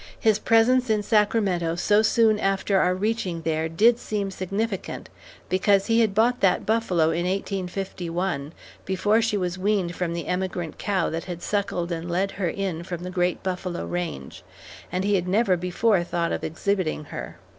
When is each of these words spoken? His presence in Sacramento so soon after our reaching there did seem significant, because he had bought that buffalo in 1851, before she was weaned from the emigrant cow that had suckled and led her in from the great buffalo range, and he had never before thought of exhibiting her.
His 0.19 0.39
presence 0.39 0.89
in 0.89 1.03
Sacramento 1.03 1.75
so 1.75 2.01
soon 2.01 2.39
after 2.39 2.79
our 2.79 2.95
reaching 2.95 3.43
there 3.43 3.69
did 3.69 3.99
seem 3.99 4.31
significant, 4.31 5.09
because 5.47 5.85
he 5.85 5.99
had 6.01 6.15
bought 6.15 6.39
that 6.39 6.65
buffalo 6.65 7.11
in 7.11 7.27
1851, 7.27 8.51
before 8.83 9.21
she 9.21 9.37
was 9.37 9.59
weaned 9.59 9.95
from 9.95 10.13
the 10.13 10.25
emigrant 10.25 10.79
cow 10.79 11.11
that 11.11 11.25
had 11.25 11.43
suckled 11.43 11.91
and 11.91 12.09
led 12.09 12.31
her 12.31 12.49
in 12.49 12.81
from 12.81 13.03
the 13.03 13.11
great 13.11 13.43
buffalo 13.43 13.85
range, 13.85 14.41
and 14.91 15.03
he 15.03 15.13
had 15.13 15.27
never 15.27 15.55
before 15.55 16.03
thought 16.03 16.31
of 16.31 16.43
exhibiting 16.43 17.03
her. 17.03 17.37